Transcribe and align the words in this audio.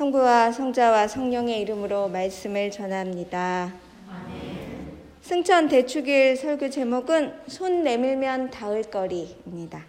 성부와 0.00 0.50
성자와 0.52 1.08
성령의 1.08 1.60
이름으로 1.60 2.08
말씀을 2.08 2.70
전합니다. 2.70 3.70
승천 5.20 5.68
대축일 5.68 6.38
설교 6.38 6.70
제목은 6.70 7.34
손 7.48 7.84
내밀면 7.84 8.48
닿을 8.48 8.84
거리입니다. 8.84 9.84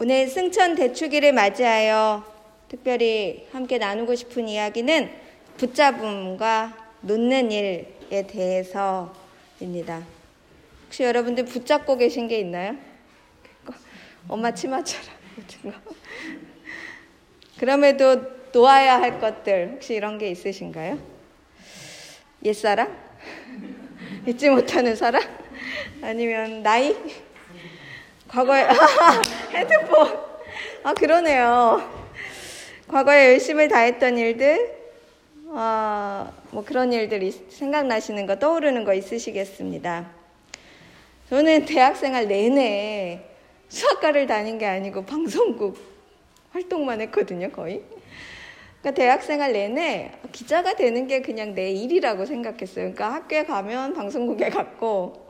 오늘 0.00 0.26
승천 0.26 0.74
대축일을 0.74 1.32
맞이하여 1.32 2.24
특별히 2.66 3.46
함께 3.52 3.78
나누고 3.78 4.16
싶은 4.16 4.48
이야기는 4.48 5.10
붙잡음과 5.58 6.88
놓는 7.02 7.52
일에 7.52 8.26
대해서입니다. 8.26 10.02
혹시 10.86 11.04
여러분들 11.04 11.44
붙잡고 11.44 11.98
계신 11.98 12.26
게 12.26 12.40
있나요? 12.40 12.74
엄마 14.26 14.50
치마처럼 14.50 15.06
같은 15.36 15.70
거. 15.70 15.78
그럼에도 17.60 18.34
놓아야 18.56 18.98
할 19.02 19.20
것들 19.20 19.72
혹시 19.74 19.94
이런 19.94 20.16
게 20.16 20.30
있으신가요? 20.30 20.98
옛사람? 22.42 22.96
잊지 24.26 24.48
못하는 24.48 24.96
사람? 24.96 25.22
아니면 26.00 26.62
나이? 26.62 26.96
과거에 28.26 28.66
핸드폰. 29.52 30.18
아 30.82 30.94
그러네요. 30.94 32.06
과거에 32.88 33.32
열심히 33.32 33.68
다했던 33.68 34.16
일들, 34.16 34.74
아, 35.50 36.32
뭐 36.50 36.64
그런 36.64 36.92
일들이 36.92 37.32
생각나시는 37.32 38.24
거 38.26 38.38
떠오르는 38.38 38.84
거 38.84 38.94
있으시겠습니다. 38.94 40.06
저는 41.28 41.66
대학생활 41.66 42.28
내내 42.28 43.22
수학과를 43.68 44.26
다닌 44.26 44.56
게 44.56 44.64
아니고 44.64 45.04
방송국 45.04 45.76
활동만 46.52 47.02
했거든요, 47.02 47.50
거의. 47.50 47.82
그러니까 48.86 49.02
대학생활 49.02 49.52
내내 49.52 50.12
기자가 50.30 50.76
되는 50.76 51.08
게 51.08 51.20
그냥 51.20 51.56
내 51.56 51.72
일이라고 51.72 52.24
생각했어요. 52.24 52.92
그러니까 52.92 53.14
학교에 53.14 53.44
가면 53.44 53.94
방송국에 53.94 54.48
갔고 54.48 55.26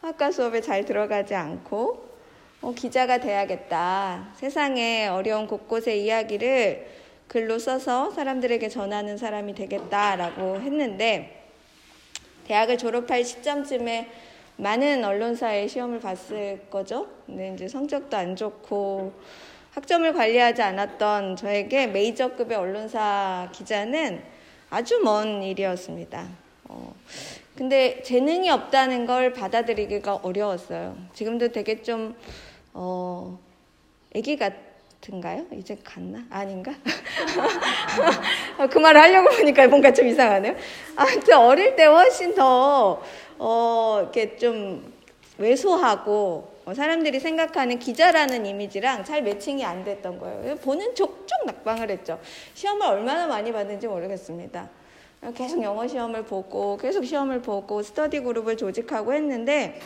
학과 0.00 0.32
수업에 0.32 0.62
잘 0.62 0.86
들어가지 0.86 1.34
않고 1.34 2.06
어, 2.62 2.72
기자가 2.72 3.18
돼야겠다. 3.18 4.32
세상의 4.36 5.08
어려운 5.08 5.46
곳곳의 5.46 6.04
이야기를 6.04 6.86
글로 7.28 7.58
써서 7.58 8.10
사람들에게 8.12 8.66
전하는 8.70 9.18
사람이 9.18 9.54
되겠다라고 9.54 10.60
했는데 10.62 11.50
대학을 12.46 12.78
졸업할 12.78 13.24
시점쯤에 13.24 14.08
많은 14.56 15.04
언론사의 15.04 15.68
시험을 15.68 16.00
봤을 16.00 16.62
거죠. 16.70 17.08
근데 17.26 17.52
이제 17.52 17.68
성적도 17.68 18.16
안 18.16 18.34
좋고 18.36 19.12
학점을 19.76 20.10
관리하지 20.14 20.62
않았던 20.62 21.36
저에게 21.36 21.86
메이저급의 21.86 22.56
언론사 22.56 23.50
기자는 23.52 24.22
아주 24.70 24.98
먼 25.00 25.42
일이었습니다. 25.42 26.26
어, 26.64 26.94
근데 27.54 28.00
재능이 28.02 28.48
없다는 28.48 29.04
걸 29.04 29.34
받아들이기가 29.34 30.14
어려웠어요. 30.22 30.96
지금도 31.12 31.52
되게 31.52 31.82
좀, 31.82 32.16
어, 32.72 33.38
애기 34.14 34.38
같은가요? 34.38 35.44
이제 35.52 35.76
갔나? 35.84 36.24
아닌가? 36.30 36.72
그 38.72 38.78
말을 38.78 38.98
하려고 38.98 39.28
보니까 39.36 39.68
뭔가 39.68 39.92
좀 39.92 40.06
이상하네요. 40.06 40.56
아무튼 40.96 41.36
어릴 41.36 41.76
때 41.76 41.84
훨씬 41.84 42.34
더, 42.34 43.02
어, 43.38 43.98
이렇게 44.00 44.38
좀 44.38 44.90
왜소하고 45.36 46.48
어, 46.50 46.55
사람들이 46.74 47.20
생각하는 47.20 47.78
기자라는 47.78 48.44
이미지랑 48.44 49.04
잘 49.04 49.22
매칭이 49.22 49.64
안 49.64 49.84
됐던 49.84 50.18
거예요. 50.18 50.56
보는 50.56 50.94
족족 50.94 51.46
낙방을 51.46 51.90
했죠. 51.90 52.20
시험을 52.54 52.86
얼마나 52.86 53.26
많이 53.26 53.52
받는지 53.52 53.86
모르겠습니다. 53.86 54.68
계속 55.34 55.62
영어 55.62 55.86
시험을 55.86 56.24
보고 56.24 56.76
계속 56.76 57.04
시험을 57.04 57.42
보고 57.42 57.82
스터디 57.82 58.20
그룹을 58.20 58.56
조직하고 58.56 59.14
했는데 59.14 59.80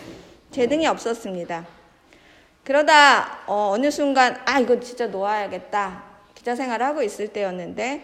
재능이 0.50 0.86
없었습니다. 0.86 1.66
그러다 2.64 3.40
어, 3.46 3.76
느 3.78 3.90
순간 3.90 4.40
아 4.44 4.60
이거 4.60 4.78
진짜 4.80 5.06
놓아야겠다 5.06 6.04
기자 6.34 6.54
생활을 6.54 6.84
하고 6.84 7.02
있을 7.02 7.28
때였는데 7.28 8.02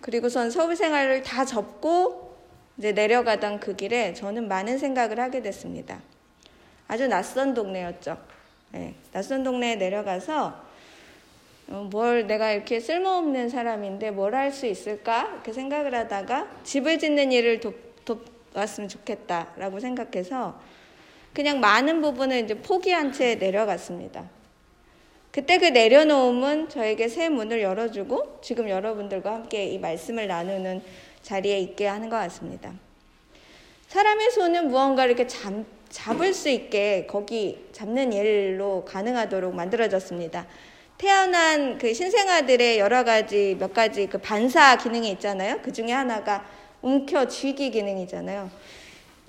그리고선 0.00 0.50
서울 0.50 0.76
생활을 0.76 1.22
다 1.22 1.44
접고 1.44 2.36
이제 2.78 2.92
내려가던 2.92 3.60
그 3.60 3.76
길에 3.76 4.14
저는 4.14 4.48
많은 4.48 4.78
생각을 4.78 5.20
하게 5.20 5.42
됐습니다. 5.42 6.00
아주 6.90 7.06
낯선 7.06 7.54
동네였죠. 7.54 8.18
네, 8.72 8.94
낯선 9.12 9.44
동네에 9.44 9.76
내려가서 9.76 10.60
어, 11.68 11.88
뭘 11.88 12.26
내가 12.26 12.50
이렇게 12.50 12.80
쓸모없는 12.80 13.48
사람인데 13.48 14.10
뭘 14.10 14.34
할 14.34 14.50
수 14.50 14.66
있을까 14.66 15.30
이렇게 15.34 15.52
생각을 15.52 15.94
하다가 15.94 16.48
집을 16.64 16.98
짓는 16.98 17.30
일을 17.30 17.60
돕, 17.60 17.76
돕았으면 18.04 18.88
좋겠다라고 18.88 19.78
생각해서 19.78 20.60
그냥 21.32 21.60
많은 21.60 22.02
부분을 22.02 22.40
이제 22.40 22.54
포기한 22.54 23.12
채 23.12 23.36
내려갔습니다. 23.36 24.28
그때 25.30 25.58
그 25.58 25.66
내려놓음은 25.66 26.70
저에게 26.70 27.06
새 27.06 27.28
문을 27.28 27.62
열어주고 27.62 28.40
지금 28.42 28.68
여러분들과 28.68 29.32
함께 29.32 29.66
이 29.66 29.78
말씀을 29.78 30.26
나누는 30.26 30.82
자리에 31.22 31.60
있게 31.60 31.86
하는 31.86 32.10
것 32.10 32.16
같습니다. 32.16 32.72
사람의 33.86 34.32
손은 34.32 34.68
무언가를 34.68 35.12
이렇게 35.12 35.28
잡, 35.28 35.52
잡을 35.90 36.32
수 36.32 36.48
있게 36.48 37.06
거기 37.08 37.66
잡는 37.72 38.12
일로 38.12 38.84
가능하도록 38.84 39.54
만들어졌습니다. 39.54 40.46
태어난 40.96 41.78
그 41.78 41.92
신생아들의 41.92 42.78
여러 42.78 43.04
가지 43.04 43.56
몇 43.58 43.74
가지 43.74 44.06
그 44.06 44.18
반사 44.18 44.76
기능이 44.76 45.10
있잖아요. 45.12 45.58
그 45.62 45.72
중에 45.72 45.92
하나가 45.92 46.44
움켜쥐기 46.82 47.70
기능이잖아요. 47.72 48.50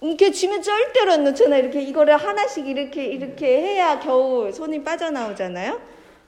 움켜쥐면 0.02 0.62
절대로 0.62 1.14
안 1.14 1.24
놓잖아. 1.24 1.58
이렇게 1.58 1.82
이거를 1.82 2.18
하나씩 2.18 2.68
이렇게 2.68 3.06
이렇게 3.06 3.62
해야 3.62 4.00
겨우 4.00 4.52
손이 4.52 4.84
빠져나오잖아요. 4.84 5.80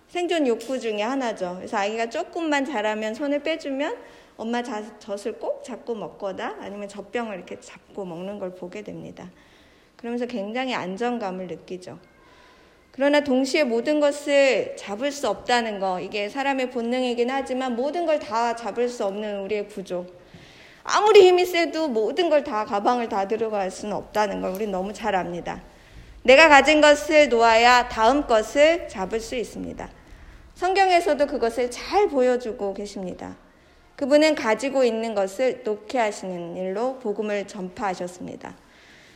생존 0.07 0.47
욕구 0.47 0.79
중에 0.79 1.01
하나죠. 1.01 1.55
그래서 1.57 1.77
아기가 1.77 2.09
조금만 2.09 2.65
자라면 2.65 3.13
손을 3.13 3.39
빼주면 3.39 3.97
엄마 4.38 4.61
젖을 4.63 5.33
꼭 5.33 5.63
잡고 5.63 5.95
먹거나 5.95 6.57
아니면 6.59 6.88
젖병을 6.88 7.35
이렇게 7.35 7.59
잡고 7.59 8.05
먹는 8.05 8.39
걸 8.39 8.53
보게 8.55 8.81
됩니다. 8.81 9.29
그러면서 10.03 10.25
굉장히 10.25 10.75
안정감을 10.75 11.47
느끼죠. 11.47 11.97
그러나 12.91 13.22
동시에 13.22 13.64
모든 13.64 14.02
것을 14.02 14.75
잡을 14.75 15.14
수 15.14 15.30
없다는 15.30 15.80
거, 15.80 16.02
이게 16.02 16.28
사람의 16.28 16.72
본능이긴 16.72 17.30
하지만 17.31 17.78
모든 17.78 18.06
걸 18.06 18.19
다 18.19 18.53
잡을 18.53 18.90
수 18.90 19.06
없는 19.06 19.40
우리의 19.40 19.69
구조. 19.69 20.06
아무리 20.84 21.25
힘이 21.25 21.46
세도 21.46 21.88
모든 21.88 22.30
걸 22.30 22.44
다 22.44 22.66
가방을 22.66 23.08
다 23.08 23.30
들어갈 23.30 23.72
수는 23.72 23.96
없다는 23.96 24.42
걸 24.42 24.52
우리는 24.52 24.74
너무 24.74 24.92
잘 24.92 25.16
압니다. 25.16 25.63
내가 26.24 26.50
가진 26.50 26.81
것을 26.81 27.30
놓아야 27.30 27.88
다음 27.88 28.28
것을 28.28 28.90
잡을 28.90 29.22
수 29.22 29.38
있습니다. 29.38 29.90
성경에서도 30.56 31.25
그것을 31.28 31.72
잘 31.72 32.09
보여주고 32.09 32.74
계십니다. 32.74 33.38
그분은 33.96 34.36
가지고 34.36 34.84
있는 34.84 35.16
것을 35.16 35.62
놓게 35.63 35.97
하시는 35.97 36.58
일로 36.58 37.00
복음을 37.00 37.47
전파하셨습니다. 37.47 38.58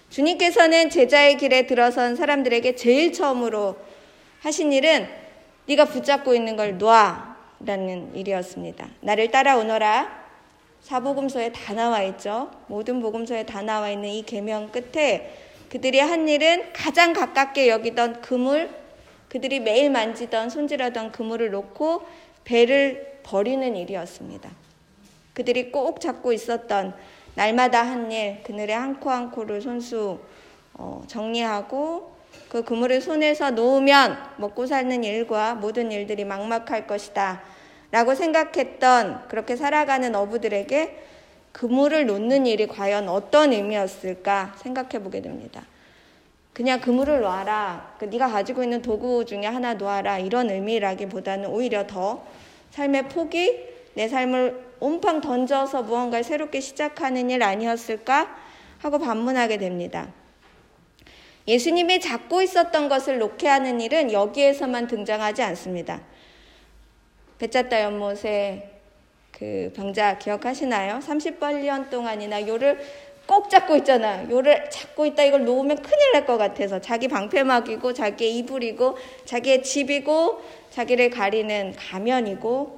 주님께서는 0.10 0.90
제자의 0.90 1.38
길에 1.38 1.68
들어선 1.68 2.16
사람들에게 2.16 2.76
제일 2.76 3.12
처음으로 3.12 3.76
하신 4.42 4.72
일은 4.72 5.08
네가 5.66 5.86
붙잡고 5.86 6.34
있는 6.34 6.56
걸 6.56 6.78
놔라는 6.78 8.16
일이었습니다. 8.16 8.88
나를 9.02 9.32
따라오너라. 9.32 10.28
사복음서에 10.82 11.52
다 11.52 11.74
나와 11.74 12.02
있죠. 12.04 12.50
모든 12.68 13.02
복음서에 13.02 13.46
다 13.46 13.62
나와 13.62 13.90
있는 13.90 14.10
이 14.10 14.24
계명 14.24 14.70
끝에 14.70 15.34
그들이 15.70 16.00
한 16.00 16.30
일은 16.30 16.72
가장 16.72 17.12
가깝게 17.12 17.68
여기던 17.68 18.22
그물, 18.22 18.70
그들이 19.28 19.60
매일 19.60 19.90
만지던 19.90 20.50
손질하던 20.50 21.12
그물을 21.12 21.52
놓고 21.52 22.06
배를 22.46 23.20
버리는 23.24 23.76
일이었습니다. 23.76 24.50
그들이 25.34 25.72
꼭 25.72 26.00
잡고 26.00 26.32
있었던 26.32 26.96
날마다 27.38 27.84
한 27.84 28.12
일, 28.12 28.42
그늘의 28.44 28.76
한 28.76 29.00
코 29.00 29.12
한 29.12 29.30
코를 29.30 29.62
손수 29.62 30.20
어, 30.74 31.04
정리하고 31.08 32.16
그 32.50 32.64
그물을 32.64 33.00
손에서 33.00 33.52
놓으면 33.52 34.18
먹고 34.38 34.66
사는 34.66 35.04
일과 35.04 35.54
모든 35.54 35.92
일들이 35.92 36.26
막막할 36.26 36.88
것이다. 36.88 37.42
라고 37.92 38.16
생각했던 38.16 39.28
그렇게 39.28 39.56
살아가는 39.56 40.14
어부들에게 40.16 41.04
그물을 41.52 42.06
놓는 42.08 42.48
일이 42.48 42.68
과연 42.68 43.08
어떤 43.08 43.54
의미였을까 43.54 44.56
생각해 44.58 45.04
보게 45.04 45.22
됩니다. 45.22 45.64
그냥 46.54 46.82
그물을 46.82 47.22
놔라. 47.22 47.96
그 48.00 48.06
네가 48.06 48.30
가지고 48.30 48.64
있는 48.64 48.82
도구 48.82 49.26
중에 49.26 49.46
하나 49.46 49.76
놓아라. 49.76 50.18
이런 50.18 50.50
의미라기보다는 50.50 51.50
오히려 51.50 51.86
더 51.86 52.26
삶의 52.72 53.10
포기, 53.10 53.64
내 53.94 54.08
삶을 54.08 54.67
온팡 54.80 55.22
던져서 55.22 55.84
무언가를 55.84 56.24
새롭게 56.24 56.60
시작하는 56.60 57.30
일 57.30 57.44
아니었을까 57.44 58.36
하고 58.80 59.00
반문하게 59.00 59.58
됩니다. 59.58 60.08
예수님이 61.48 62.02
잡고 62.02 62.42
있었던 62.42 62.90
것을 62.90 63.20
놓게 63.20 63.48
하는 63.48 63.80
일은 63.80 64.12
여기에서만 64.12 64.88
등장하지 64.88 65.42
않습니다. 65.44 66.02
배짜다 67.40 67.82
연못에 67.84 68.72
그 69.32 69.72
병자 69.76 70.18
기억하시나요? 70.18 71.00
30년 71.00 71.90
동안이나 71.90 72.46
요를 72.48 72.80
꼭 73.28 73.50
잡고 73.50 73.76
있잖아. 73.78 74.30
요를 74.30 74.70
잡고 74.70 75.06
있다 75.06 75.24
이걸 75.24 75.46
놓으면 75.46 75.82
큰일 75.82 76.12
날 76.14 76.26
것 76.26 76.38
같아서 76.38 76.80
자기 76.82 77.08
방패막이고 77.08 77.94
자기의 77.94 78.38
이불이고 78.40 78.98
자기의 79.26 79.64
집이고 79.64 80.42
자기를 80.72 81.10
가리는 81.10 81.74
가면이고 81.78 82.77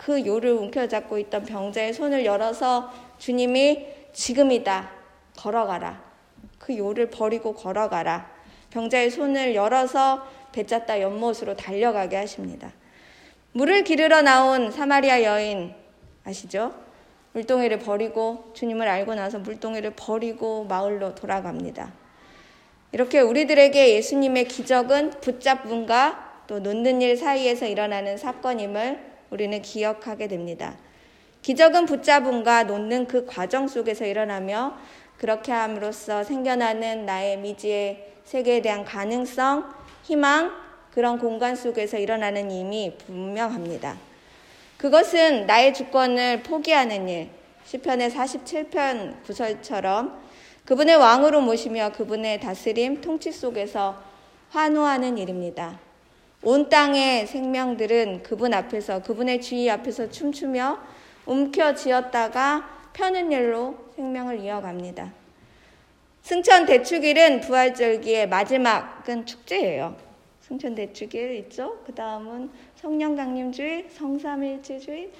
그 0.00 0.24
요를 0.24 0.52
움켜잡고 0.52 1.18
있던 1.18 1.44
병자의 1.44 1.92
손을 1.92 2.24
열어서 2.24 2.90
주님이 3.18 3.86
지금이다 4.14 4.90
걸어가라. 5.36 6.02
그 6.58 6.78
요를 6.78 7.10
버리고 7.10 7.52
걸어가라. 7.52 8.30
병자의 8.70 9.10
손을 9.10 9.54
열어서 9.54 10.26
배짰다 10.52 11.02
연못으로 11.02 11.54
달려가게 11.54 12.16
하십니다. 12.16 12.72
물을 13.52 13.84
기르러 13.84 14.22
나온 14.22 14.70
사마리아 14.70 15.22
여인 15.22 15.74
아시죠? 16.24 16.72
물동이를 17.32 17.80
버리고 17.80 18.52
주님을 18.54 18.88
알고 18.88 19.14
나서 19.14 19.38
물동이를 19.38 19.92
버리고 19.96 20.64
마을로 20.64 21.14
돌아갑니다. 21.14 21.92
이렇게 22.92 23.20
우리들에게 23.20 23.96
예수님의 23.96 24.48
기적은 24.48 25.10
붙잡음과 25.20 26.44
또 26.46 26.58
놓는 26.58 27.02
일 27.02 27.18
사이에서 27.18 27.66
일어나는 27.66 28.16
사건임을 28.16 29.09
우리는 29.30 29.62
기억하게 29.62 30.28
됩니다. 30.28 30.76
기적은 31.42 31.86
붙잡음과 31.86 32.64
놓는 32.64 33.06
그 33.06 33.24
과정 33.26 33.66
속에서 33.66 34.04
일어나며 34.04 34.76
그렇게 35.16 35.52
함으로써 35.52 36.24
생겨나는 36.24 37.06
나의 37.06 37.38
미지의 37.38 38.14
세계에 38.24 38.62
대한 38.62 38.84
가능성, 38.84 39.72
희망, 40.02 40.52
그런 40.92 41.18
공간 41.18 41.54
속에서 41.56 41.98
일어나는 41.98 42.50
힘이 42.50 42.96
분명합니다. 43.06 43.96
그것은 44.76 45.46
나의 45.46 45.74
주권을 45.74 46.42
포기하는 46.42 47.08
일, 47.08 47.30
시편의 47.64 48.10
47편 48.10 49.22
구설처럼 49.24 50.20
그분의 50.64 50.96
왕으로 50.96 51.40
모시며 51.40 51.92
그분의 51.92 52.40
다스림, 52.40 53.00
통치 53.00 53.32
속에서 53.32 54.02
환호하는 54.50 55.18
일입니다. 55.18 55.78
온 56.42 56.68
땅의 56.68 57.26
생명들은 57.26 58.22
그분 58.22 58.54
앞에서, 58.54 59.02
그분의 59.02 59.42
주의 59.42 59.70
앞에서 59.70 60.10
춤추며 60.10 60.78
움켜쥐었다가 61.26 62.90
펴는 62.94 63.30
일로 63.30 63.76
생명을 63.96 64.40
이어갑니다. 64.40 65.12
승천 66.22 66.66
대축일은 66.66 67.40
부활절기의 67.40 68.28
마지막은 68.28 69.26
축제예요. 69.26 69.96
승천 70.42 70.74
대축일 70.74 71.34
있죠? 71.36 71.78
그 71.86 71.94
다음은 71.94 72.50
성령 72.76 73.16
강림주의, 73.16 73.88
성삼일체주의 73.90 75.10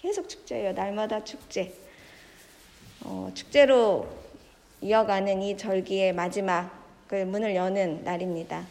계속 0.00 0.28
축제예요. 0.28 0.72
날마다 0.72 1.22
축제. 1.22 1.72
어, 3.04 3.30
축제로 3.34 4.08
이어가는 4.80 5.42
이 5.42 5.56
절기의 5.56 6.14
마지막을 6.14 7.26
문을 7.26 7.54
여는 7.54 8.02
날입니다. 8.04 8.64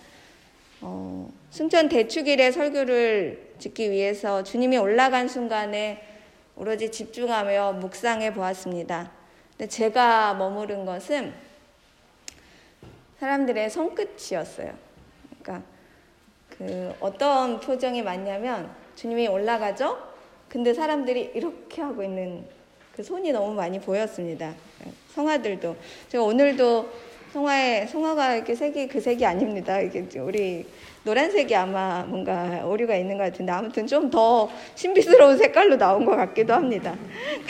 어, 0.82 1.32
승천 1.52 1.90
대축일의 1.90 2.54
설교를 2.54 3.56
듣기 3.60 3.92
위해서 3.92 4.42
주님이 4.42 4.78
올라간 4.78 5.28
순간에 5.28 6.02
오로지 6.56 6.90
집중하며 6.90 7.74
묵상해 7.74 8.34
보았습니다. 8.34 9.12
근데 9.52 9.68
제가 9.68 10.34
머무른 10.36 10.86
것은 10.86 11.34
사람들의 13.20 13.70
손끝이었어요. 13.70 14.74
그러니까 15.42 15.68
그 16.58 16.96
어떤 17.02 17.60
표정이 17.60 18.02
많냐면 18.02 18.74
주님이 18.96 19.28
올라가죠. 19.28 19.98
근데 20.48 20.74
사람들이 20.74 21.32
이렇게 21.36 21.82
하고 21.82 22.02
있는 22.02 22.46
그 22.96 23.04
손이 23.04 23.34
너무 23.34 23.54
많이 23.54 23.78
보였습니다. 23.82 24.56
성화들도 25.14 25.76
제가 26.08 26.24
오늘도 26.24 26.90
성화에 27.34 27.88
성화가 27.88 28.36
이렇게 28.36 28.56
색이 28.56 28.88
그 28.88 29.02
색이 29.02 29.26
아닙니다. 29.26 29.82
이게 29.82 30.08
우리 30.20 30.66
노란색이 31.04 31.56
아마 31.56 32.04
뭔가 32.04 32.64
오류가 32.66 32.96
있는 32.96 33.18
것 33.18 33.24
같은데 33.24 33.52
아무튼 33.52 33.88
좀 33.88 34.12
더 34.12 34.50
신비스러운 34.76 35.38
색깔로 35.38 35.78
나온 35.78 36.06
것 36.06 36.16
같기도 36.16 36.54
합니다. 36.54 36.96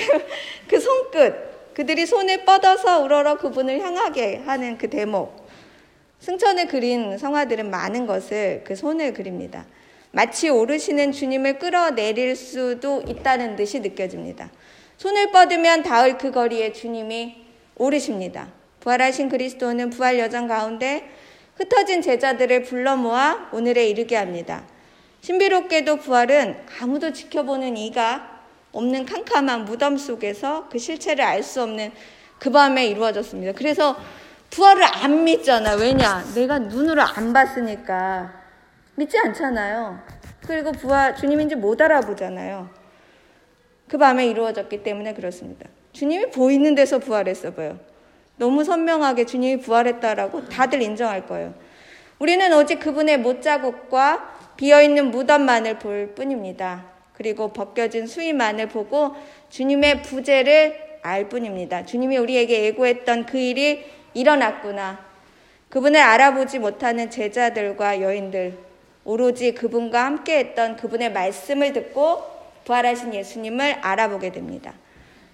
그 0.67 0.79
손끝 0.79 1.73
그들이 1.73 2.05
손을 2.05 2.45
뻗어서 2.45 3.01
우러러 3.01 3.37
그분을 3.37 3.79
향하게 3.81 4.43
하는 4.45 4.77
그 4.77 4.89
대목 4.89 5.47
승천을 6.19 6.67
그린 6.67 7.17
성화들은 7.17 7.71
많은 7.71 8.05
것을 8.05 8.63
그 8.63 8.75
손을 8.75 9.13
그립니다. 9.13 9.65
마치 10.11 10.49
오르시는 10.49 11.13
주님을 11.13 11.57
끌어내릴 11.57 12.35
수도 12.35 13.01
있다는 13.07 13.55
듯이 13.55 13.79
느껴집니다. 13.79 14.51
손을 14.97 15.31
뻗으면 15.31 15.81
닿을 15.81 16.17
그 16.17 16.31
거리에 16.31 16.73
주님이 16.73 17.37
오르십니다. 17.75 18.49
부활하신 18.81 19.29
그리스도는 19.29 19.89
부활 19.89 20.19
여정 20.19 20.47
가운데 20.47 21.09
흩어진 21.61 22.01
제자들을 22.01 22.63
불러 22.63 22.95
모아 22.95 23.49
오늘에 23.51 23.87
이르게 23.87 24.15
합니다. 24.15 24.63
신비롭게도 25.21 25.97
부활은 25.97 26.57
아무도 26.81 27.13
지켜보는 27.13 27.77
이가 27.77 28.41
없는 28.71 29.05
캄캄한 29.05 29.65
무덤 29.65 29.95
속에서 29.95 30.67
그 30.69 30.79
실체를 30.79 31.23
알 31.23 31.43
수 31.43 31.61
없는 31.61 31.91
그 32.39 32.49
밤에 32.49 32.87
이루어졌습니다. 32.87 33.51
그래서 33.53 33.95
부활을 34.49 34.83
안 34.83 35.23
믿잖아. 35.23 35.75
왜냐? 35.75 36.25
내가 36.33 36.57
눈으로 36.57 37.03
안 37.03 37.31
봤으니까. 37.31 38.33
믿지 38.95 39.19
않잖아요. 39.19 39.99
그리고 40.47 40.71
부활, 40.71 41.15
주님인지 41.15 41.55
못 41.55 41.79
알아보잖아요. 41.79 42.69
그 43.87 43.99
밤에 43.99 44.25
이루어졌기 44.25 44.81
때문에 44.81 45.13
그렇습니다. 45.13 45.69
주님이 45.93 46.31
보이는 46.31 46.73
데서 46.73 46.97
부활했어 46.97 47.51
보여. 47.51 47.77
너무 48.41 48.63
선명하게 48.63 49.27
주님이 49.27 49.61
부활했다라고 49.61 50.49
다들 50.49 50.81
인정할 50.81 51.27
거예요. 51.27 51.53
우리는 52.17 52.51
오직 52.53 52.79
그분의 52.79 53.19
못자국과 53.19 54.55
비어있는 54.57 55.11
무덤만을 55.11 55.77
볼 55.77 56.15
뿐입니다. 56.15 56.85
그리고 57.13 57.53
벗겨진 57.53 58.07
수위만을 58.07 58.67
보고 58.69 59.15
주님의 59.51 60.01
부재를 60.01 60.75
알 61.03 61.29
뿐입니다. 61.29 61.85
주님이 61.85 62.17
우리에게 62.17 62.63
예고했던 62.63 63.27
그 63.27 63.37
일이 63.37 63.85
일어났구나. 64.15 65.05
그분을 65.69 65.99
알아보지 65.99 66.57
못하는 66.57 67.11
제자들과 67.11 68.01
여인들, 68.01 68.57
오로지 69.05 69.53
그분과 69.53 70.03
함께 70.03 70.39
했던 70.39 70.77
그분의 70.77 71.13
말씀을 71.13 71.73
듣고 71.73 72.23
부활하신 72.65 73.13
예수님을 73.13 73.77
알아보게 73.81 74.31
됩니다. 74.31 74.73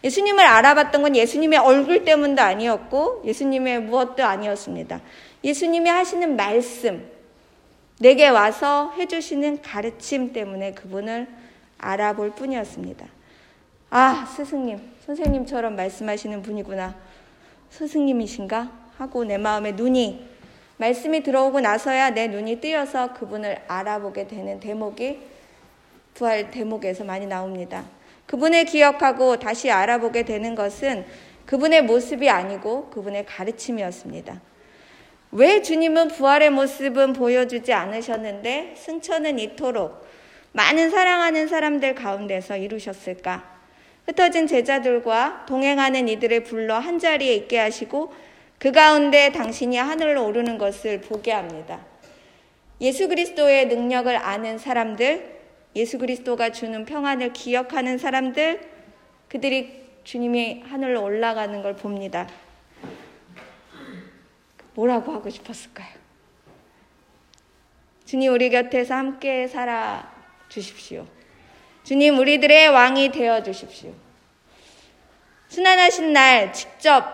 예수님을 0.08 0.46
알아봤던 0.46 1.02
건 1.02 1.16
예수님의 1.16 1.60
얼굴 1.60 2.06
때문도 2.06 2.42
아니었고 2.42 3.24
예수님의 3.26 3.82
무엇도 3.82 4.24
아니었습니다. 4.24 5.02
예수님이 5.44 5.90
하시는 5.90 6.36
말씀, 6.36 7.12
내게 8.00 8.30
와서 8.30 8.94
해주시는 8.98 9.62
가르침 9.62 10.32
때문에 10.32 10.72
그분을 10.72 11.28
알아볼 11.78 12.32
뿐이었습니다. 12.32 13.06
아, 13.90 14.26
스승님, 14.26 14.80
선생님처럼 15.06 15.76
말씀하시는 15.76 16.42
분이구나. 16.42 16.96
스승님이신가? 17.70 18.88
하고 18.98 19.26
내 19.26 19.38
마음에 19.38 19.74
눈이 19.74 20.26
말씀이 20.78 21.22
들어오고 21.22 21.60
나서야 21.60 22.12
내 22.12 22.28
눈이 22.28 22.62
뜨여서 22.62 23.14
그분을 23.14 23.62
알아보게 23.68 24.28
되는 24.28 24.60
대목이 24.60 25.20
부활 26.14 26.50
대목에서 26.50 27.04
많이 27.04 27.28
나옵니다. 27.28 27.86
그분을 28.28 28.66
기억하고 28.66 29.40
다시 29.40 29.72
알아보게 29.72 30.24
되는 30.24 30.54
것은 30.54 31.06
그분의 31.46 31.84
모습이 31.84 32.30
아니고 32.30 32.90
그분의 32.90 33.26
가르침이었습니다. 33.26 34.42
왜 35.32 35.62
주님은 35.62 36.10
부활의 36.10 36.52
모습은 36.52 37.14
보여주지 37.14 37.74
않으셨는데 37.74 38.76
승천은 38.78 39.40
이토록 39.40 40.06
많은 40.52 40.90
사랑하는 40.90 41.48
사람들 41.48 41.96
가운데서 41.96 42.58
이루셨을까? 42.58 43.58
흩어진 44.06 44.48
제자들과 44.48 45.46
동행하는 45.48 46.08
이들을 46.08 46.44
불러 46.44 46.80
한 46.80 46.98
자리에 46.98 47.34
있게 47.36 47.58
하시고 47.60 48.14
그 48.58 48.72
가운데 48.72 49.32
당신이 49.32 49.78
하늘로 49.78 50.26
오르는 50.26 50.58
것을 50.58 51.02
보게 51.02 51.32
합니다. 51.32 51.86
예수 52.80 53.08
그리스도의 53.08 53.68
능력을 53.68 54.16
아는 54.16 54.58
사람들, 54.58 55.37
예수 55.78 56.00
그리스도가 56.00 56.52
주는 56.52 56.86
평안을 56.86 57.34
기억하는 57.34 58.00
사람들, 58.00 58.68
그들이 59.30 59.86
주님이 60.04 60.64
하늘로 60.66 61.04
올라가는 61.04 61.62
걸 61.62 61.76
봅니다. 61.76 62.28
뭐라고 64.74 65.12
하고 65.12 65.30
싶었을까요? 65.30 65.88
주님 68.06 68.34
우리 68.34 68.50
곁에서 68.50 68.96
함께 68.96 69.48
살아 69.48 70.12
주십시오. 70.50 71.06
주님 71.84 72.18
우리들의 72.18 72.70
왕이 72.70 73.12
되어 73.12 73.44
주십시오. 73.44 73.94
순환하신 75.50 76.12
날 76.12 76.54
직접 76.54 77.06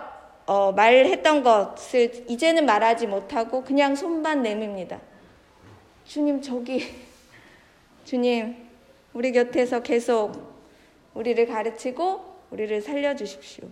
어, 0.46 0.72
말했던 0.72 1.44
것을 1.44 2.26
이제는 2.30 2.66
말하지 2.66 3.08
못하고 3.08 3.66
그냥 3.66 3.94
손만 3.94 4.42
내밉니다. 4.42 5.02
주님 6.06 6.42
저기 6.42 7.12
주님 8.06 8.56
우리 9.14 9.32
곁에서 9.32 9.82
계속 9.82 10.54
우리를 11.14 11.46
가르치고 11.46 12.34
우리를 12.52 12.82
살려주십시오. 12.82 13.68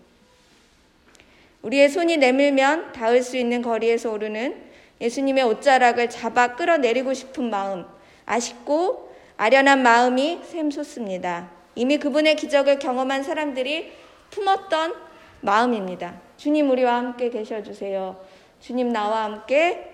우리의 1.63 1.89
손이 1.89 2.17
내밀면 2.17 2.91
닿을 2.91 3.21
수 3.21 3.37
있는 3.37 3.61
거리에서 3.61 4.11
오르는 4.11 4.61
예수님의 4.99 5.43
옷자락을 5.43 6.09
잡아 6.09 6.55
끌어내리고 6.55 7.13
싶은 7.13 7.49
마음, 7.49 7.85
아쉽고 8.25 9.11
아련한 9.37 9.83
마음이 9.83 10.39
샘솟습니다. 10.43 11.49
이미 11.75 11.97
그분의 11.97 12.35
기적을 12.35 12.79
경험한 12.79 13.23
사람들이 13.23 13.91
품었던 14.29 14.93
마음입니다. 15.41 16.19
주님 16.37 16.69
우리와 16.69 16.95
함께 16.95 17.29
계셔 17.29 17.61
주세요. 17.63 18.23
주님 18.59 18.89
나와 18.89 19.23
함께 19.23 19.87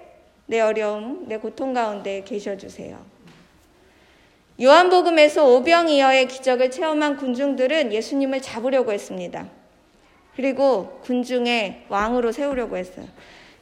내 0.46 0.60
어려움, 0.60 1.28
내 1.28 1.38
고통 1.38 1.74
가운데 1.74 2.24
계셔 2.24 2.58
주세요. 2.58 3.17
요한복음에서 4.60 5.46
오병이어의 5.46 6.28
기적을 6.28 6.72
체험한 6.72 7.18
군중들은 7.18 7.94
예수님을 7.94 8.42
잡으려고 8.42 8.92
했습니다. 8.92 9.48
그리고 10.36 11.00
군중의 11.04 11.86
왕으로 11.90 12.32
세우려고 12.32 12.78
했어요. 12.78 13.06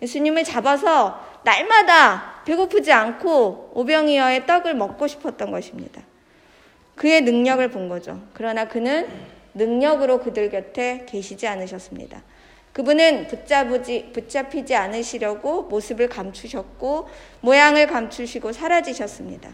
예수님을 0.02 0.44
잡아서 0.44 1.20
날마다 1.44 2.42
배고프지 2.46 2.92
않고 2.92 3.72
오병이어의 3.74 4.46
떡을 4.46 4.74
먹고 4.76 5.08
싶었던 5.08 5.52
것입니다. 5.52 6.02
그의 6.96 7.22
능력을 7.22 7.68
본 7.70 7.90
거죠. 7.90 8.22
그러나 8.34 8.68
그는 8.68 9.08
능력으로 9.54 10.20
그들 10.20 10.50
곁에 10.50 11.06
계시지 11.08 11.48
않으셨습니다. 11.48 12.24
그분은 12.72 13.28
붙잡지, 13.28 14.12
붙잡히지 14.14 14.76
않으시려고 14.76 15.64
모습을 15.64 16.10
감추셨고 16.10 17.08
모양을 17.42 17.88
감추시고 17.88 18.52
사라지셨습니다. 18.52 19.50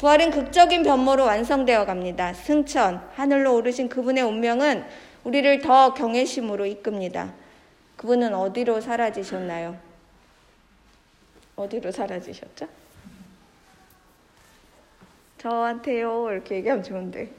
부활은 0.00 0.30
극적인 0.30 0.82
변모로 0.82 1.26
완성되어 1.26 1.84
갑니다. 1.84 2.32
승천, 2.32 3.06
하늘로 3.16 3.54
오르신 3.56 3.90
그분의 3.90 4.24
운명은 4.24 4.82
우리를 5.24 5.60
더 5.60 5.92
경외심으로 5.92 6.64
이끕니다. 6.64 7.34
그분은 7.98 8.34
어디로 8.34 8.80
사라지셨나요? 8.80 9.76
어디로 11.54 11.92
사라지셨죠? 11.92 12.66
저한테요. 15.36 16.30
이렇게 16.32 16.54
얘기하면 16.56 16.82
좋은데. 16.82 17.30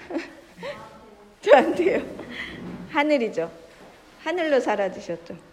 저한테요. 1.42 2.02
하늘이죠. 2.88 3.50
하늘로 4.24 4.60
사라지셨죠. 4.60 5.49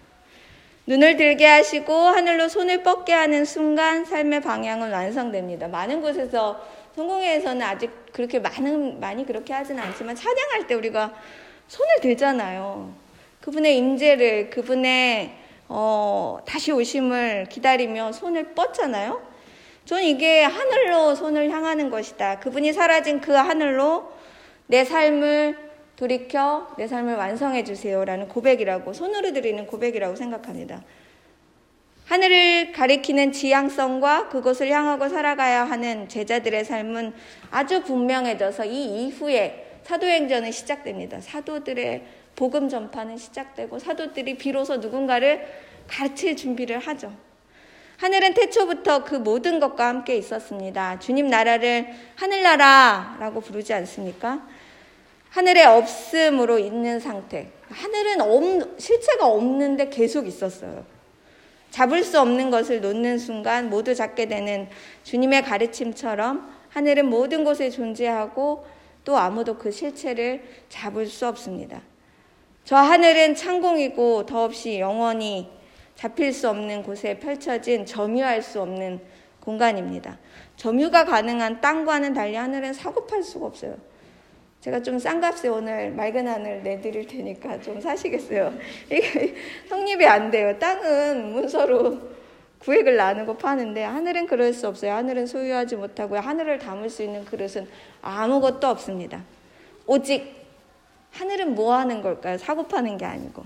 눈을 0.88 1.18
들게 1.18 1.46
하시고 1.46 1.94
하늘로 1.94 2.48
손을 2.48 2.82
뻗게 2.82 3.12
하는 3.12 3.44
순간 3.44 4.06
삶의 4.06 4.40
방향은 4.42 4.90
완성됩니다. 4.90 5.68
많은 5.68 6.02
곳에서 6.02 6.66
성공회에서는 6.96 7.62
아직 7.62 7.92
그렇게 8.14 8.40
많은 8.40 9.02
많이 9.02 9.26
그렇게 9.26 9.54
하지는 9.54 9.84
않지만 9.84 10.16
찬양할 10.16 10.66
때 10.66 10.76
우리가 10.76 11.14
손을 11.68 11.96
들잖아요. 12.02 12.94
그분의 13.42 13.78
임재를 13.78 14.50
그분의 14.50 15.36
어, 15.68 16.40
다시 16.46 16.72
오심을 16.72 17.48
기다리며 17.50 18.14
손을 18.14 18.56
뻗잖아요. 18.56 19.22
전 19.84 20.02
이게 20.02 20.44
하늘로 20.44 21.16
손을 21.16 21.50
향하는 21.50 21.90
것이다. 21.90 22.40
그분이 22.40 22.72
사라진 22.72 23.20
그 23.20 23.34
하늘로 23.34 24.10
내 24.68 24.86
삶을 24.86 25.67
돌이켜 25.98 26.68
내 26.78 26.88
삶을 26.88 27.16
완성해 27.16 27.64
주세요라는 27.64 28.30
고백이라고 28.30 28.94
손으로 28.94 29.34
드리는 29.34 29.66
고백이라고 29.66 30.16
생각합니다. 30.16 30.84
하늘을 32.06 32.72
가리키는 32.72 33.34
지향성과 33.34 34.30
그곳을 34.30 34.70
향하고 34.70 35.10
살아가야 35.10 35.66
하는 35.66 36.08
제자들의 36.08 36.64
삶은 36.64 37.14
아주 37.52 37.84
분명해져서 37.84 38.66
이 38.66 39.08
이후에 39.08 39.80
사도행전은 39.84 40.52
시작됩니다. 40.52 41.20
사도들의 41.20 42.04
복음 42.36 42.70
전파는 42.70 43.18
시작되고 43.18 43.80
사도들이 43.80 44.38
비로소 44.38 44.78
누군가를 44.78 45.46
가르칠 45.88 46.38
준비를 46.38 46.80
하죠. 46.80 47.12
하늘은 47.98 48.36
태초부터 48.36 49.04
그 49.04 49.16
모든 49.16 49.60
것과 49.60 49.88
함께 49.88 50.16
있었습니다. 50.18 51.00
주님 51.00 51.28
나라를 51.28 51.88
하늘나라라고 52.16 53.42
부르지 53.42 53.74
않습니까? 53.74 54.48
하늘에 55.30 55.66
없음으로 55.66 56.60
있는 56.60 57.00
상태. 57.00 57.52
하늘은 57.70 58.22
없, 58.22 58.80
실체가 58.80 59.28
없는데 59.28 59.90
계속 59.90 60.28
있었어요. 60.28 60.86
잡을 61.70 62.04
수 62.04 62.20
없는 62.20 62.50
것을 62.50 62.82
놓는 62.82 63.20
순간 63.20 63.70
모두 63.70 63.94
잡게 63.94 64.28
되는 64.28 64.70
주님의 65.04 65.44
가르침처럼 65.44 66.50
하늘은 66.70 67.10
모든 67.10 67.44
곳에 67.44 67.70
존재하고 67.70 68.66
또 69.04 69.18
아무도 69.18 69.58
그 69.58 69.72
실체를 69.72 70.44
잡을 70.70 71.06
수 71.08 71.28
없습니다. 71.28 71.82
저 72.64 72.76
하늘은 72.76 73.36
창공이고 73.36 74.26
더없이 74.26 74.80
영원히 74.80 75.50
잡힐 75.96 76.34
수 76.34 76.50
없는 76.50 76.84
곳에 76.84 77.18
펼쳐진 77.18 77.86
점유할 77.86 78.42
수 78.42 78.62
없는 78.62 79.00
공간입니다. 79.40 80.20
점유가 80.58 81.06
가능한 81.06 81.62
땅과는 81.62 82.14
달리 82.14 82.36
하늘은 82.36 82.74
사고팔 82.74 83.24
수가 83.24 83.46
없어요. 83.46 83.78
제가 84.62 84.82
좀 84.82 84.98
싼 85.00 85.22
값에 85.22 85.48
오늘 85.50 85.92
맑은 85.92 86.28
하늘 86.28 86.64
내드릴 86.64 87.08
테니까 87.08 87.62
좀 87.62 87.80
사시겠어요. 87.80 88.54
이게 88.92 89.36
성립이 89.70 90.06
안 90.06 90.32
돼요. 90.32 90.58
땅은 90.58 91.32
문서로 91.32 92.00
구획을 92.60 92.96
나누고 92.96 93.38
파는데 93.38 93.84
하늘은 93.84 94.26
그럴 94.26 94.52
수 94.54 94.68
없어요. 94.68 94.94
하늘은 94.94 95.28
소유하지 95.28 95.76
못하고요. 95.76 96.20
하늘을 96.20 96.58
담을 96.58 96.90
수 96.90 97.04
있는 97.04 97.24
그릇은 97.24 97.68
아무것도 98.02 98.68
없습니다. 98.68 99.24
오직 99.86 100.36
하늘은 101.12 101.56
뭐 101.56 101.76
하는 101.76 102.02
걸까요? 102.02 102.38
사고 102.38 102.64
파는 102.64 102.98
게 102.98 103.06
아니고. 103.06 103.44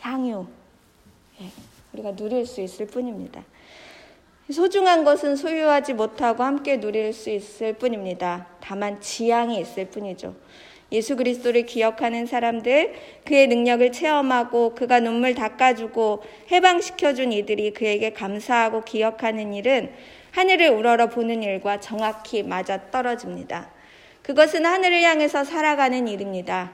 향유. 0.00 0.46
예, 1.40 1.50
우리가 1.92 2.14
누릴 2.14 2.46
수 2.46 2.60
있을 2.60 2.86
뿐입니다. 2.86 3.42
소중한 4.52 5.04
것은 5.04 5.36
소유하지 5.36 5.94
못하고 5.94 6.42
함께 6.42 6.80
누릴 6.80 7.12
수 7.12 7.30
있을 7.30 7.74
뿐입니다. 7.74 8.46
다만 8.60 9.00
지향이 9.00 9.60
있을 9.60 9.86
뿐이죠. 9.86 10.34
예수 10.90 11.16
그리스도를 11.16 11.66
기억하는 11.66 12.24
사람들, 12.24 12.94
그의 13.26 13.46
능력을 13.48 13.92
체험하고 13.92 14.74
그가 14.74 15.00
눈물 15.00 15.34
닦아주고 15.34 16.22
해방시켜준 16.50 17.32
이들이 17.32 17.74
그에게 17.74 18.14
감사하고 18.14 18.84
기억하는 18.84 19.52
일은 19.52 19.92
하늘을 20.30 20.68
우러러 20.70 21.08
보는 21.08 21.42
일과 21.42 21.78
정확히 21.78 22.42
맞아 22.42 22.90
떨어집니다. 22.90 23.70
그것은 24.22 24.64
하늘을 24.64 25.02
향해서 25.02 25.44
살아가는 25.44 26.08
일입니다. 26.08 26.72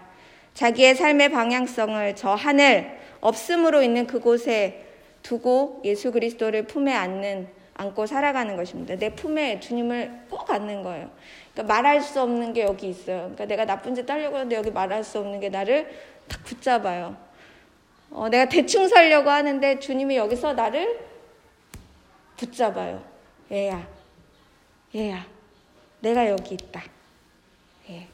자기의 0.54 0.95
삶의 0.95 1.31
방향성을 1.31 2.14
저 2.14 2.35
하늘, 2.35 2.99
없음으로 3.21 3.83
있는 3.83 4.07
그곳에 4.07 4.85
두고 5.23 5.83
예수 5.85 6.12
그리스도를 6.12 6.66
품에 6.66 6.93
안는 6.93 7.49
안고 7.75 8.07
살아가는 8.07 8.57
것입니다. 8.57 8.95
내 8.97 9.14
품에 9.14 9.61
주님을 9.61 10.26
꼭 10.31 10.49
안는 10.50 10.83
거예요. 10.83 11.11
그러니까 11.52 11.75
말할 11.75 12.00
수 12.00 12.21
없는 12.21 12.52
게 12.52 12.62
여기 12.62 12.88
있어요. 12.88 13.19
그러니까 13.19 13.47
내가 13.47 13.64
나쁜 13.64 13.95
짓 13.95 14.09
하려고 14.09 14.37
하는데 14.37 14.54
여기 14.54 14.71
말할 14.71 15.02
수 15.02 15.19
없는 15.19 15.40
게 15.40 15.49
나를 15.49 15.90
딱 16.28 16.43
붙잡아요. 16.45 17.16
어, 18.11 18.28
내가 18.28 18.49
대충 18.49 18.87
살려고 18.87 19.28
하는데 19.28 19.81
주님이 19.81 20.16
여기서 20.16 20.52
나를 20.52 21.00
붙잡아요. 22.37 23.02
얘야, 23.50 23.87
얘야, 24.95 25.26
내가 26.00 26.28
여기 26.28 26.54
있다. 26.54 26.83
예. 27.90 28.07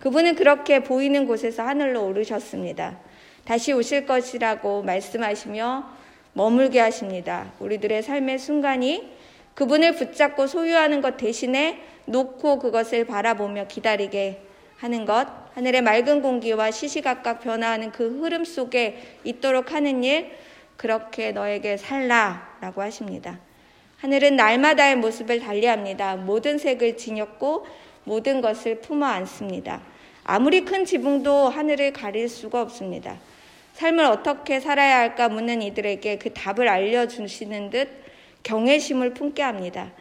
그분은 0.00 0.36
그렇게 0.36 0.82
보이는 0.82 1.26
곳에서 1.26 1.62
하늘로 1.62 2.06
오르셨습니다. 2.06 2.98
다시 3.44 3.72
오실 3.72 4.06
것이라고 4.06 4.82
말씀하시며 4.82 5.96
머물게 6.36 6.78
하십니다. 6.80 7.50
우리들의 7.60 8.02
삶의 8.02 8.38
순간이 8.38 9.10
그분을 9.54 9.96
붙잡고 9.96 10.46
소유하는 10.46 11.00
것 11.00 11.16
대신에 11.16 11.80
놓고 12.04 12.58
그것을 12.58 13.06
바라보며 13.06 13.68
기다리게 13.68 14.42
하는 14.76 15.06
것, 15.06 15.26
하늘의 15.54 15.80
맑은 15.80 16.20
공기와 16.20 16.70
시시각각 16.70 17.40
변화하는 17.40 17.90
그 17.90 18.20
흐름 18.20 18.44
속에 18.44 19.16
있도록 19.24 19.72
하는 19.72 20.04
일, 20.04 20.30
그렇게 20.76 21.32
너에게 21.32 21.78
살라 21.78 22.58
라고 22.60 22.82
하십니다. 22.82 23.40
하늘은 23.96 24.36
날마다의 24.36 24.96
모습을 24.96 25.40
달리합니다. 25.40 26.16
모든 26.16 26.58
색을 26.58 26.98
지녔고 26.98 27.66
모든 28.04 28.42
것을 28.42 28.80
품어 28.80 29.06
안습니다. 29.06 29.80
아무리 30.22 30.66
큰 30.66 30.84
지붕도 30.84 31.48
하늘을 31.48 31.94
가릴 31.94 32.28
수가 32.28 32.60
없습니다. 32.60 33.16
삶을 33.76 34.06
어떻게 34.06 34.58
살아야 34.58 35.00
할까 35.00 35.28
묻는 35.28 35.60
이들에게 35.60 36.16
그 36.16 36.32
답을 36.32 36.66
알려주시는 36.66 37.68
듯 37.68 37.90
경외심을 38.42 39.12
품게 39.12 39.42
합니다. 39.42 39.92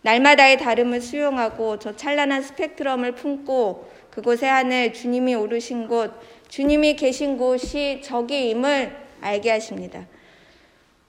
날마다의 0.00 0.56
다름을 0.56 1.02
수용하고 1.02 1.78
저 1.78 1.94
찬란한 1.94 2.40
스펙트럼을 2.40 3.12
품고 3.12 3.86
그곳의 4.12 4.48
하늘 4.48 4.94
주님이 4.94 5.34
오르신 5.34 5.88
곳, 5.88 6.14
주님이 6.48 6.96
계신 6.96 7.36
곳이 7.36 8.00
저기임을 8.02 8.96
알게 9.20 9.50
하십니다. 9.50 10.06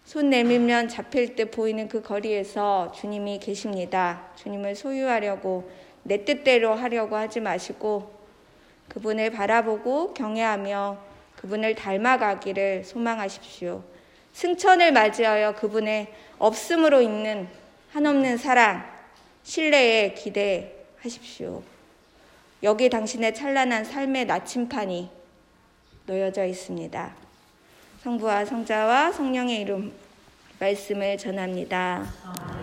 손 0.04 0.30
내밀면 0.30 0.90
잡힐 0.90 1.38
때 1.38 1.46
보이는 1.46 1.88
그 1.88 2.02
거리에서 2.02 2.92
주님이 2.92 3.40
계십니다. 3.40 4.28
주님을 4.36 4.76
소유하려고 4.76 5.72
내 6.04 6.26
뜻대로 6.26 6.74
하려고 6.74 7.16
하지 7.16 7.40
마시고 7.40 8.12
그분을 8.90 9.30
바라보고 9.30 10.14
경외하며 10.14 11.09
그분을 11.40 11.74
닮아가기를 11.74 12.84
소망하십시오. 12.84 13.82
승천을 14.34 14.92
맞이하여 14.92 15.56
그분의 15.56 16.14
없음으로 16.38 17.02
있는 17.02 17.48
한없는 17.94 18.38
사랑, 18.38 18.86
신뢰에 19.44 20.14
기대하십시오. 20.14 21.64
여기 22.64 22.90
당신의 22.90 23.34
찬란한 23.34 23.86
삶의 23.86 24.26
나침판이 24.26 25.10
놓여져 26.08 26.44
있습니다. 26.44 27.16
성부와 28.04 28.44
성자와 28.44 29.14
성령의 29.14 29.62
이름 29.62 29.94
말씀을 30.60 31.18
전합니다. 31.18 32.59